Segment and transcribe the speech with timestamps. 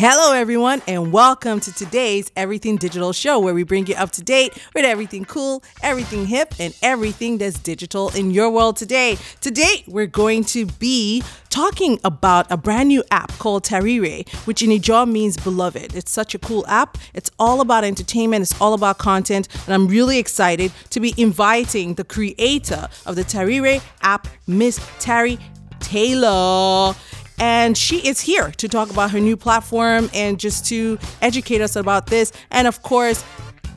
[0.00, 4.22] Hello, everyone, and welcome to today's Everything Digital Show, where we bring you up to
[4.22, 9.18] date with everything cool, everything hip, and everything that's digital in your world today.
[9.40, 14.70] Today, we're going to be talking about a brand new app called Tariere, which in
[14.70, 15.96] Ijaw means beloved.
[15.96, 16.96] It's such a cool app.
[17.12, 21.94] It's all about entertainment, it's all about content, and I'm really excited to be inviting
[21.94, 25.40] the creator of the Tariere app, Miss Tari
[25.80, 26.96] Taylaur
[27.38, 31.76] and she is here to talk about her new platform and just to educate us
[31.76, 32.32] about this.
[32.50, 33.24] And of course,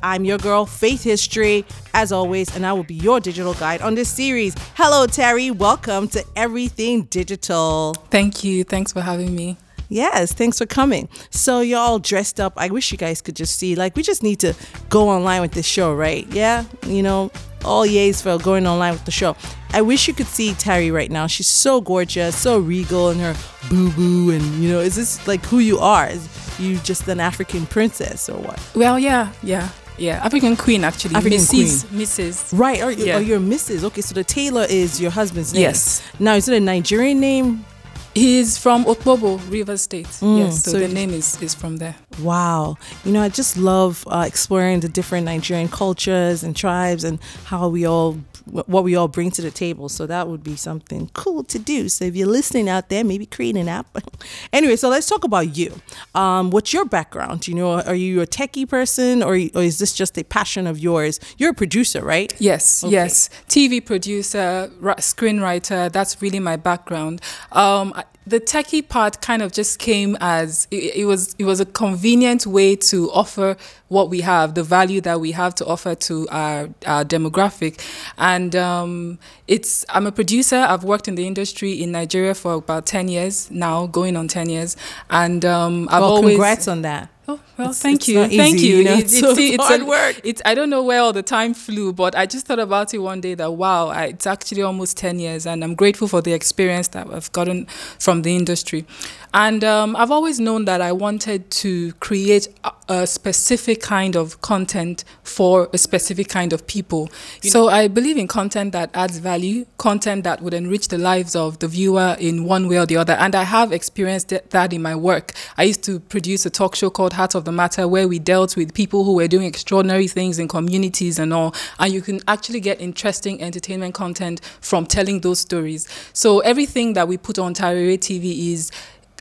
[0.04, 3.94] I'm your girl, Faith History, as always, and I will be your digital guide on
[3.94, 4.56] this series.
[4.76, 5.52] Hello, Tari.
[5.52, 7.94] Welcome to Everything Digital.
[8.10, 8.64] Thank you.
[8.64, 9.58] Thanks for having me.
[9.90, 11.10] Yes, thanks for coming.
[11.30, 12.54] So you're all dressed up.
[12.56, 13.76] I wish you guys could just see.
[13.76, 14.56] Like, we just need to
[14.90, 16.26] go online with this show, right?
[16.32, 17.30] Yeah, you know,
[17.66, 19.36] all yays for going online with the show.
[19.74, 21.28] I wish you could see Tari right now.
[21.28, 23.34] She's so gorgeous, so regal in her
[23.70, 26.08] boubou, and you know, is this like who you are?
[26.08, 26.28] Is
[26.60, 28.60] you just an African princess or what?
[28.76, 29.70] Well, yeah, yeah.
[29.98, 31.16] Yeah, African queen actually.
[31.16, 31.88] African Mrs.
[31.90, 32.02] queen.
[32.02, 32.58] Mrs.
[32.58, 33.18] Right, or, Yeah.
[33.18, 33.84] or you're Mrs.
[33.84, 35.62] Okay, so the Taylaur is your husband's name.
[35.62, 36.02] Yes.
[36.20, 37.66] Now, is it a Nigerian name?
[38.14, 40.08] He's from Opobo, River State.
[40.08, 41.96] Mm, yes, so, so the name is, is from there.
[42.22, 42.76] Wow.
[43.06, 47.70] You know, I just love uh, exploring the different Nigerian cultures and tribes and how
[47.70, 48.18] we all,
[48.52, 49.90] what we all bring to the table.
[49.90, 51.90] So that would be something cool to do.
[51.90, 53.88] So if you're listening out there, maybe create an app.
[54.54, 55.74] anyway, so let's talk about you.
[56.16, 57.48] Um, what's your background?
[57.48, 60.80] You know, are you a techie person or, or is this just a passion of
[60.80, 61.20] yours?
[61.38, 62.34] You're a producer, right?
[62.40, 62.92] Yes, Okay.
[62.94, 63.30] yes.
[63.48, 67.22] TV producer, ri- screenwriter, that's really my background.
[67.52, 71.60] Um, I- the techie part kind of just came as it, it was it was
[71.60, 75.96] a convenient way to offer what we have, the value that we have to offer
[75.96, 77.78] to our, our demographic.
[78.18, 80.56] And um, it's I'm a producer.
[80.56, 84.50] I've worked in the industry in Nigeria for about 10 years now, going on 10
[84.50, 84.78] years.
[85.10, 87.10] And um, I've well, always congrats on that.
[87.34, 88.16] Oh, well, It's- thank it's you.
[88.28, 88.78] thank easy, you.
[88.78, 90.20] you know, It's, it's it's, hard a- work.
[90.24, 92.98] It's, I don't know where all the time flew, but I just thought about it
[93.00, 96.34] one day that, wow, I, it's actually almost 10 years, and I'm grateful for the
[96.34, 97.66] experience that I've gotten
[98.00, 98.86] from the industry.
[99.34, 104.42] And um, I've always known that I wanted to create a, a specific kind of
[104.42, 107.10] content for a specific kind of people.
[107.42, 111.60] So I believe in content that adds value, content that would enrich the lives of
[111.60, 113.14] the viewer in one way or the other.
[113.14, 115.32] And I have experienced that- that in my work.
[115.58, 118.58] I used to produce a talk show called Heart of the Matter where we dealt
[118.58, 121.56] with people who were doing extraordinary things in communities and all.
[121.80, 125.88] And you can actually get interesting entertainment content from telling those stories.
[126.12, 128.72] So everything that we put on Tariere TV is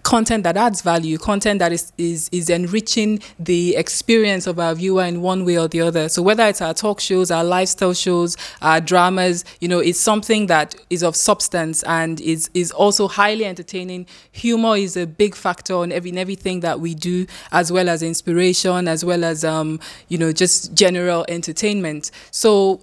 [0.03, 5.05] content that adds value, content that is, is is enriching the experience of our viewer
[5.05, 6.09] in one way or the other.
[6.09, 10.47] So whether it's our talk shows, our lifestyle shows, our dramas, you know, it's something
[10.47, 14.06] that is of substance and is is also highly entertaining.
[14.33, 18.03] Humor is a big factor in, every, in everything that we do, as well as
[18.03, 22.10] inspiration, as well as um, you know, just general entertainment.
[22.31, 22.81] So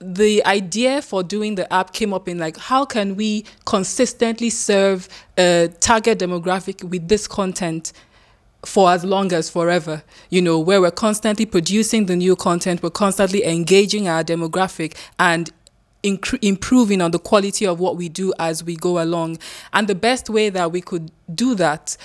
[0.00, 5.08] the idea for doing the app came up in like how can we consistently serve
[5.36, 7.92] a target demographic with this content
[8.64, 10.02] for as long as forever?
[10.30, 15.50] You know where we're constantly producing the new content we're constantly engaging our demographic and
[16.02, 19.38] incre- improving on the quality of what we do as we go along.
[19.72, 21.96] And the best way that we could do that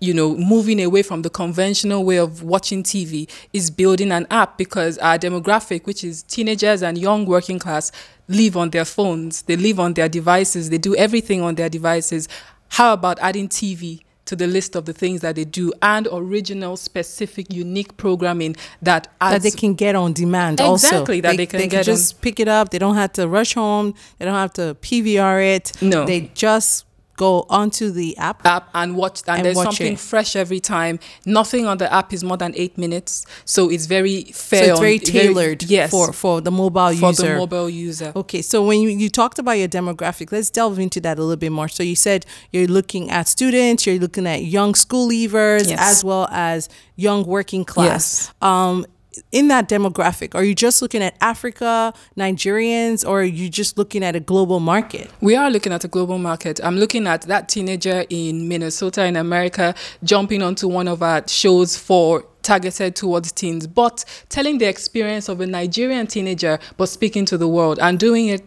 [0.00, 4.56] you know, moving away from the conventional way of watching TV is building an app
[4.56, 7.92] because our demographic, which is teenagers and young working class,
[8.28, 12.28] live on their phones, they live on their devices, they do everything on their devices.
[12.70, 16.76] How about adding TV to the list of the things that they do and original,
[16.76, 20.86] specific, unique programming that that they can get on demand also.
[20.86, 22.70] Exactly, that they can get on- just pick it up.
[22.70, 23.92] They don't have to rush home.
[24.18, 25.72] They don't have to PVR it.
[25.82, 26.06] No.
[26.06, 26.84] They just
[27.26, 28.38] go onto the app.
[28.56, 30.10] app and watch and, And there's watch something it.
[30.12, 30.94] fresh every time
[31.38, 33.12] nothing on the app is more than eight minutes
[33.44, 34.16] so it's very
[34.48, 37.32] fair So it's on- very tailored yes for, for the mobile for user.
[37.34, 41.00] the mobile user Okay, so when you, you talked about your demographic, let's delve into
[41.06, 41.68] that a little bit more.
[41.68, 42.20] So you said
[42.52, 45.78] you're looking at students, you're looking at young school leavers, Yes.
[45.90, 48.32] as well as young working class.
[48.50, 48.86] Um,
[49.32, 54.02] in that demographic, are you just looking at Africa, Nigerians, or are you just looking
[54.04, 55.10] at a global market?
[55.20, 56.60] We are looking at a global market.
[56.62, 61.76] I'm looking at that teenager in Minnesota, in America, jumping onto one of our shows
[61.76, 67.38] for targeted towards teens, but telling the experience of a Nigerian teenager, but speaking to
[67.38, 68.42] the world and doing it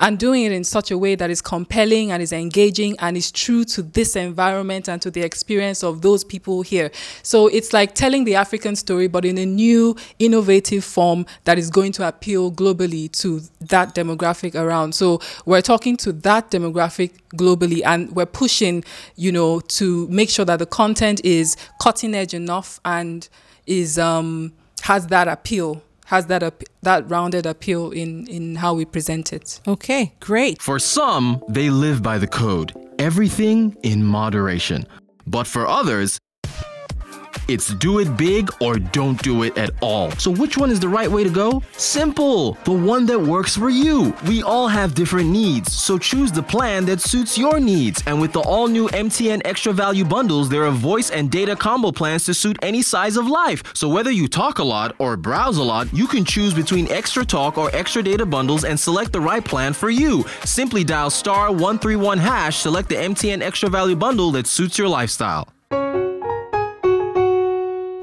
[0.00, 3.30] and doing it in such a way that is compelling and is engaging and is
[3.30, 6.90] true to this environment and to the experience of those people here.
[7.22, 11.70] So it's like telling the African story, but in a new, innovative form that is
[11.70, 14.94] going to appeal globally to that demographic around.
[14.94, 18.84] So we're talking to that demographic globally and we're pushing,
[19.16, 23.28] you know, to make sure that the content is cutting edge enough and
[23.66, 24.52] is um
[24.82, 29.60] has that appeal has that ap- that rounded appeal in in how we present it.
[29.66, 30.60] Okay, great.
[30.62, 32.72] For some, they live by the code.
[32.98, 34.86] Everything in moderation.
[35.26, 36.18] But for others,
[37.48, 40.10] it's do it big or don't do it at all.
[40.12, 41.62] So, which one is the right way to go?
[41.72, 42.52] Simple.
[42.64, 44.14] The one that works for you.
[44.26, 48.02] We all have different needs, so choose the plan that suits your needs.
[48.06, 51.90] And with the all new MTN Extra Value bundles, there are voice and data combo
[51.90, 53.62] plans to suit any size of life.
[53.74, 57.24] So, whether you talk a lot or browse a lot, you can choose between extra
[57.24, 60.24] talk or extra data bundles and select the right plan for you.
[60.44, 65.48] Simply dial star 131 hash, select the MTN Extra Value bundle that suits your lifestyle.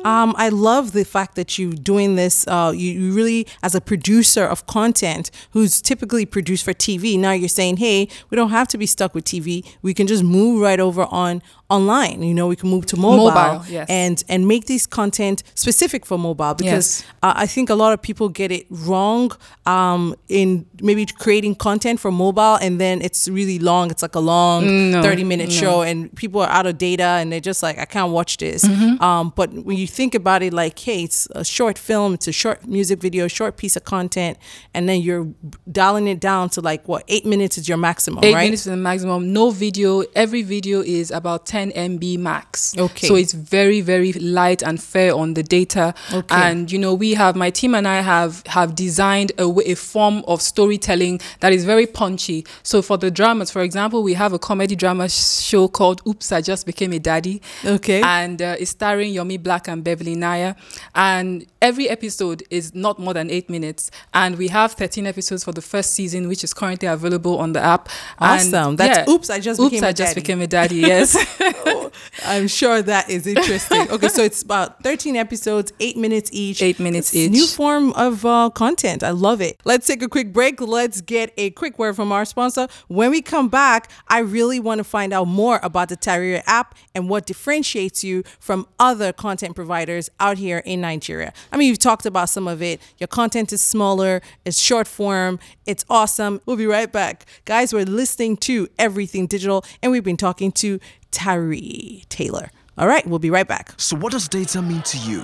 [0.05, 2.47] Um, I love the fact that you're doing this.
[2.47, 7.31] Uh, you, you really, as a producer of content, who's typically produced for TV, now
[7.31, 9.65] you're saying, hey, we don't have to be stuck with TV.
[9.81, 12.21] We can just move right over on online.
[12.21, 13.87] You know, we can move to mobile, Mobile, yes.
[13.89, 17.03] and and make these content specific for mobile because Yes.
[17.23, 19.31] uh, I think a lot of people get it wrong
[19.65, 23.89] um, in maybe creating content for mobile, and then it's really long.
[23.89, 25.55] It's like a long No, thirty minute no.
[25.55, 28.63] show, and people are out of data, and they're just like, I can't watch this.
[28.63, 29.03] Mm-hmm.
[29.03, 32.31] Um, but when you think about it, like, hey, it's a short film, it's a
[32.31, 34.37] short music video, short piece of content,
[34.73, 35.27] and then you're
[35.71, 38.43] dialing it down to like what eight minutes is your maximum, Eight right?
[38.45, 39.31] minutes is the maximum.
[39.33, 40.01] No video.
[40.15, 42.77] Every video is about 10 MB max.
[42.77, 43.07] Okay.
[43.07, 45.93] So it's very, very light and fair on the data.
[46.13, 46.35] Okay.
[46.35, 50.23] And you know, we have my team and I have have designed a, a form
[50.27, 52.45] of storytelling that is very punchy.
[52.63, 56.41] So for the dramas, for example, we have a comedy drama show called "Oops, I
[56.41, 58.01] Just Became a Daddy." Okay.
[58.01, 60.55] And uh, it's starring Yomi Black and Beverly Naya.
[60.93, 63.89] And every episode is not more than eight minutes.
[64.13, 67.61] And we have 13 episodes for the first season, which is currently available on the
[67.61, 67.87] app.
[68.19, 68.75] And, Awesome.
[68.75, 70.21] That's Oops, I Just Oops, Became a I Just Daddy.
[70.21, 71.15] Became a Daddy, yes.
[72.25, 73.89] I'm sure that is interesting.
[73.95, 76.61] Okay, so it's about 13 episodes, eight minutes each.
[76.61, 77.31] Eight minutes It's each.
[77.31, 79.03] New form of uh, content.
[79.03, 79.59] I love it.
[79.63, 80.59] Let's take a quick break.
[80.59, 82.67] Let's get a quick word from our sponsor.
[82.87, 86.75] When we come back, I really want to find out more about the Tariere app
[86.93, 91.31] and what differentiates you from other content providers out here in Nigeria.
[91.51, 92.81] I mean, you've talked about some of it.
[92.97, 96.41] Your content is smaller, it's short form, it's awesome.
[96.45, 97.25] We'll be right back.
[97.45, 100.79] Guys, we're listening to Everything Digital, and we've been talking to
[101.15, 102.49] Tari Taylaur.
[102.77, 103.73] All right, we'll be right back.
[103.77, 105.23] So, what does data mean to you?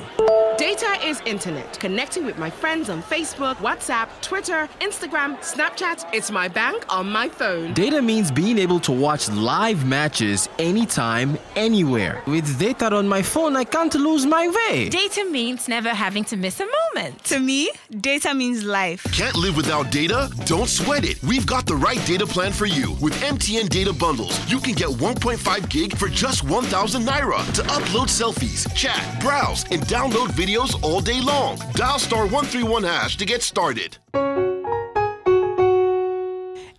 [0.62, 1.80] Data is internet.
[1.80, 6.08] Connecting with my friends on Facebook, WhatsApp, Twitter, Instagram, Snapchat.
[6.14, 7.74] It's my bank on my phone.
[7.74, 12.22] Data means being able to watch live matches anytime, anywhere.
[12.28, 14.88] With data on my phone, I can't lose my way.
[14.90, 17.24] Data means never having to miss a moment.
[17.24, 19.04] To me, data means life.
[19.14, 20.30] Can't live without data?
[20.46, 21.18] Don't sweat it.
[21.24, 22.96] We've got the right data plan for you.
[23.02, 28.10] With MTN data bundles, you can get 1.5 gig for just 1,000 naira to upload
[28.10, 31.58] selfies, chat, browse, and download videos all day long.
[31.74, 33.98] Dial star 131 hash to get started.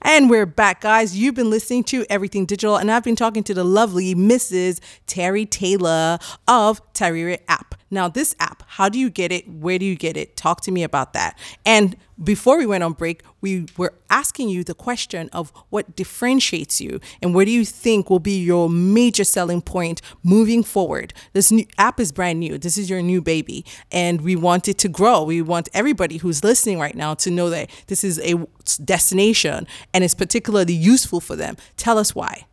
[0.05, 1.17] And we're back, guys.
[1.17, 4.81] You've been listening to Everything Digital, and I've been talking to the lovely Mrs.
[5.07, 7.77] Tari Taylaur of Tariere app.
[7.91, 9.49] Now, this app, how do you get it?
[9.49, 10.37] Where do you get it?
[10.37, 11.39] Talk to me about that.
[11.65, 16.81] And before we went on break, we were asking you the question of what differentiates
[16.81, 21.13] you and what do you think will be your major selling point moving forward.
[21.33, 22.59] This new app is brand new.
[22.59, 25.23] This is your new baby, and we want it to grow.
[25.25, 28.47] We want everybody who's listening right now to know that this is a
[28.85, 31.57] destination and it's particularly useful for them.
[31.77, 32.47] Tell us why.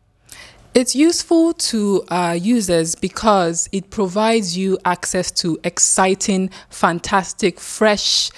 [0.72, 8.30] It's useful to uh, users because it provides you access to exciting, fantastic, fresh,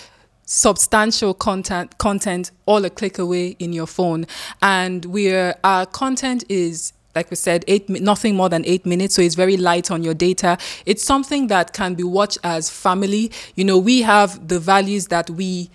[0.44, 4.26] substantial content content all a click away in your phone.
[4.60, 9.22] And we're our content is like we said, eight nothing more than eight minutes, so
[9.22, 10.56] it's very light on your data.
[10.86, 13.30] It's something that can be watched as family.
[13.54, 15.70] You know, we have the values that we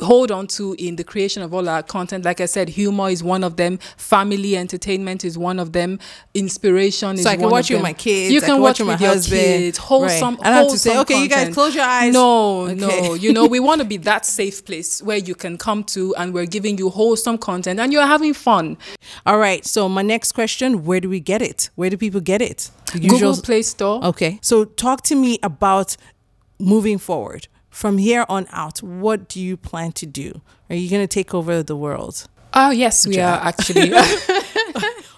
[0.00, 2.24] hold on to in the creation of all our content.
[2.24, 3.78] Like I said, humor is one of them.
[3.96, 5.98] Family entertainment is one of them.
[6.34, 8.88] Inspiration is So I can watch with my kids, You can can watch watch with
[9.00, 9.40] my your husband.
[9.40, 9.78] kids.
[9.78, 10.34] Wholesome.
[10.36, 10.46] Right.
[10.46, 12.12] I have to say, "Okay, you guys close your eyes.
[12.22, 12.74] No, Okay.
[12.74, 13.14] no.
[13.14, 16.34] You know, we want to be that safe place where you can come to, and
[16.34, 18.76] we're giving you wholesome content, and you're having fun.
[19.26, 19.64] All right.
[19.64, 21.70] So my next question: Where do we get it?
[21.76, 22.70] Where do people get it?
[22.92, 24.04] The Google Play Store.
[24.04, 24.38] Okay.
[24.42, 25.96] So talk to me about
[26.58, 30.40] moving forward from here on out, what do you plan to do?
[30.70, 32.28] Are you going to take over the world?
[32.54, 33.90] Oh yes, we are actually.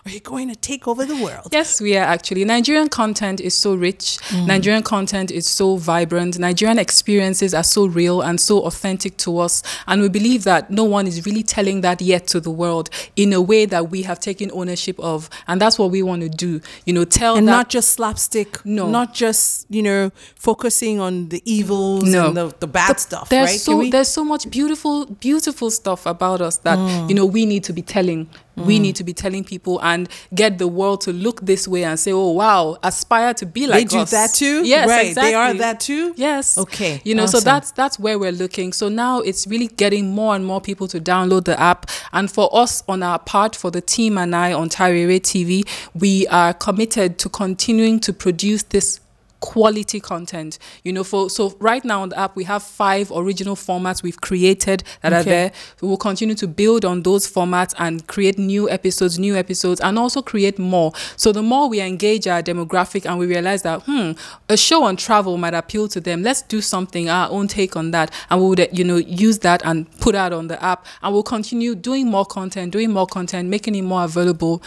[0.07, 1.49] Are you going to take over the world?
[1.51, 2.45] Yes, we are actually.
[2.45, 4.19] Nigerian content is so rich.
[4.33, 6.39] Nigerian content is so vibrant.
[6.39, 9.65] Nigerian experiences are so real and so authentic to us.
[9.89, 13.33] And we believe that no one is really telling that yet to the world in
[13.33, 15.29] a way that we have taken ownership of.
[15.49, 16.61] And that's what we want to do.
[16.85, 17.53] You know, tell and that.
[17.53, 18.65] not just slapstick.
[18.65, 18.89] No.
[18.89, 22.29] Not just, you know, focusing on the evils No.
[22.29, 23.61] and the, the bad stuff, there's right?
[23.61, 27.09] so there's so much beautiful beautiful stuff about us that Mm.
[27.09, 28.83] you know we need to be telling we mm.
[28.83, 32.13] need to be telling people and get the world to look this way and say
[32.13, 34.11] oh wow aspire to be like do us.
[34.11, 34.67] They do that too?
[34.67, 36.15] yes Right, they are that too?
[36.17, 36.59] yes.
[36.59, 38.73] Okay, you know so that's that's where we're looking.
[38.73, 41.91] So now it's really getting more and more people to download the app.
[42.13, 46.27] And for us on our part for the team and I on Tariere TV we
[46.29, 49.01] are committed to continuing to produce this
[49.47, 50.59] quality content.
[50.83, 54.21] You know for so right now on the app we have five original formats we've
[54.21, 55.53] created that are there.
[55.81, 60.01] We will continue to build on those formats and create new episodes new episodes and
[60.01, 60.93] also create more.
[61.17, 64.13] So the more we engage our demographic and we realize that hmm
[64.49, 67.93] a show on travel might appeal to them let's do something our own take on
[67.93, 68.13] that.
[68.31, 70.85] And we would you know use that and put out on the app.
[71.03, 74.61] And we'll continue doing more content doing more content making it more available.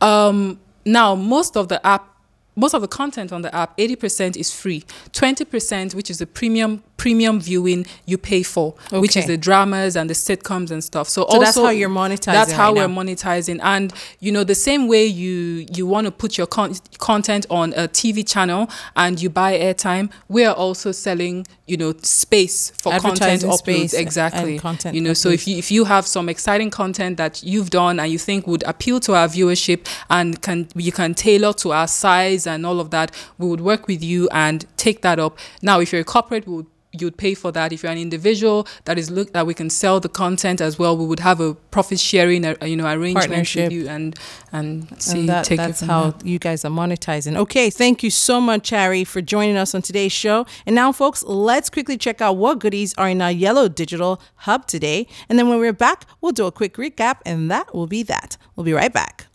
[0.00, 2.15] Um now most of the app
[2.56, 4.80] most of the content on the app 80% is free.
[5.12, 10.08] 20% which is the premium premium viewing you pay for which is the dramas and
[10.08, 11.08] the sitcoms and stuff.
[11.08, 13.02] So, So that's how you're monetizing that's how right we're now.
[13.02, 13.60] monetizing.
[13.62, 17.72] And you know the same way you you want to put your con- content on
[17.74, 22.92] a tv channel and you buy airtime we are also selling you know space for
[22.98, 23.58] content uploads.
[23.58, 24.58] space exactly.
[24.58, 27.98] content you know so if you if you have some exciting content that you've done
[28.00, 31.86] and you think would appeal to our viewership and can you can tailor to our
[31.88, 35.38] size and all of that we would work with you and take that up.
[35.62, 38.66] Now if you're a corporate we would you'd pay for that if you're an individual
[38.84, 41.54] that is look that we can sell the content as well we would have a
[41.54, 43.64] profit sharing uh, you know arrangement Partnership.
[43.64, 44.16] with you and
[44.52, 46.28] and see and that, take that's how there.
[46.28, 47.36] you guys are monetizing.
[47.36, 50.46] Okay, thank you so much, Tari, for joining us on today's show.
[50.64, 54.66] And now, folks, let's quickly check out what goodies are in our yellow digital hub
[54.66, 55.06] today.
[55.28, 58.36] And then when we're back, we'll do a quick recap, and that will be that.
[58.54, 59.26] We'll be right back.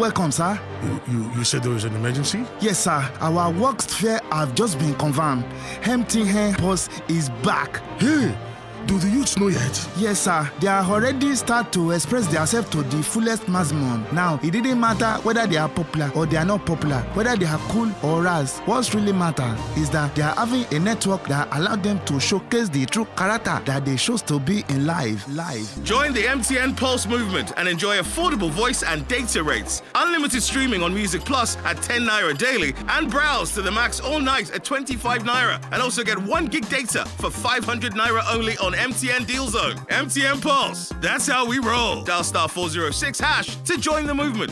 [0.00, 0.58] Welcome, sir.
[0.82, 2.46] You, you, you said there was an emergency?
[2.58, 3.06] Yes, sir.
[3.20, 5.44] Our works fair have just been confirmed.
[5.82, 7.82] MTN Pulse is back.
[8.00, 8.34] Hey,
[8.90, 9.88] do the youths know yet?
[9.96, 10.50] Yes, sir.
[10.58, 14.04] They are already start to express themselves to the fullest maximum.
[14.12, 17.46] Now, it didn't matter whether they are popular or they are not popular, whether they
[17.46, 18.58] are cool or ras.
[18.66, 22.68] What's really matter is that they are having a network that allow them to showcase
[22.68, 25.24] the true character that they shows to be in life.
[25.28, 25.84] Live.
[25.84, 29.82] Join the MTN Pulse movement and enjoy affordable voice and data rates.
[29.94, 34.18] Unlimited streaming on Music Plus at 10 naira daily and browse to the max all
[34.18, 35.62] night at 25 naira.
[35.70, 39.74] And also get 1 gig data for 500 naira only on MTN Deal Zone.
[39.90, 40.88] MTN Pulse.
[41.02, 42.02] That's how we roll.
[42.02, 44.50] Dial star 406 hash to join the movement.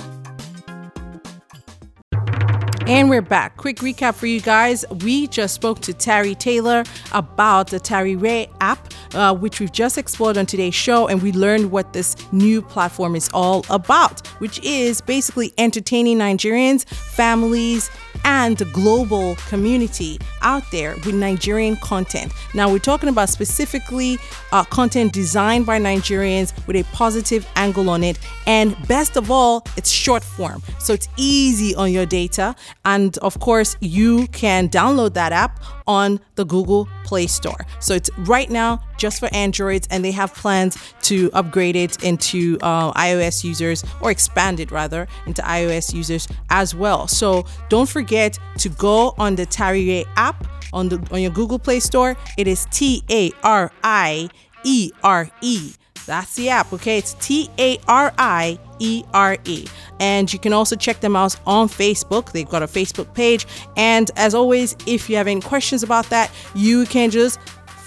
[2.86, 3.56] And we're back.
[3.56, 4.84] Quick recap for you guys.
[5.02, 10.36] We just spoke to Tari Taylaur about the Tariere app, uh, which we've just explored
[10.36, 15.00] on today's show, and we learned what this new platform is all about, which is
[15.00, 17.90] basically entertaining Nigerians, families,
[18.24, 22.32] and the global community out there with Nigerian content.
[22.54, 24.18] Now, we're talking about specifically
[24.52, 28.18] uh, content designed by Nigerians with a positive angle on it.
[28.46, 30.62] And best of all, it's short form.
[30.78, 32.54] So it's easy on your data.
[32.84, 37.66] And of course, you can download that app on the Google Play Store.
[37.80, 42.58] So it's right now just for Androids, and they have plans to upgrade it into
[42.60, 47.06] uh, iOS users or expand it rather into iOS users as well.
[47.08, 50.37] So don't forget to go on the Tariere app
[50.72, 52.16] on the on your Google Play Store.
[52.36, 54.28] It is T A R I
[54.64, 55.72] E R E.
[56.06, 56.96] That's the app, okay?
[56.96, 59.66] It's T A R I E R E.
[60.00, 62.32] And you can also check them out on Facebook.
[62.32, 63.46] They've got a Facebook page.
[63.76, 67.38] And as always, if you have any questions about that, you can just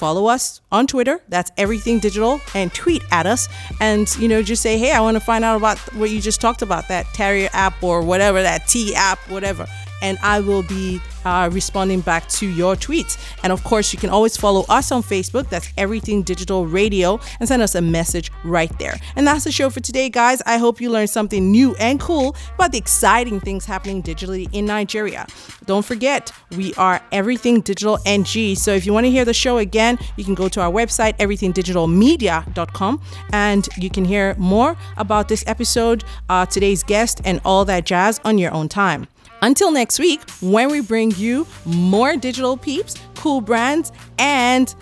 [0.01, 1.21] follow us on Twitter.
[1.29, 3.47] That's everything digital and tweet at us
[3.79, 6.41] and you know just say, "Hey, I want to find out about what you just
[6.41, 9.67] talked about that Terrier app or whatever that T app, whatever."
[10.01, 13.17] And I will be uh, responding back to your tweets.
[13.43, 15.49] And of course, you can always follow us on Facebook.
[15.49, 18.95] That's Everything Digital Radio and send us a message right there.
[19.15, 20.41] And that's the show for today, guys.
[20.45, 24.65] I hope you learned something new and cool about the exciting things happening digitally in
[24.65, 25.27] Nigeria.
[25.65, 28.55] Don't forget, we are Everything Digital NG.
[28.55, 31.17] So if you want to hear the show again, you can go to our website,
[31.17, 37.85] everythingdigitalmedia.com, and you can hear more about this episode, uh, today's guest, and all that
[37.85, 39.07] jazz on your own time.
[39.43, 44.73] Until next week, when we bring you more digital peeps, cool brands, and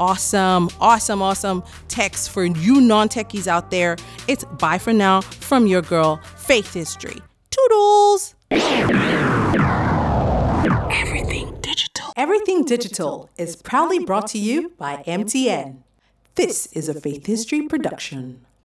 [0.00, 3.96] awesome, awesome, awesome text for you non techies out there.
[4.26, 7.20] It's bye for now from your girl, Faith History.
[7.50, 8.34] Toodles!
[10.90, 12.12] Everything digital.
[12.16, 15.82] Everything digital is proudly brought to you by MTN.
[16.34, 18.45] This is a Faith History production.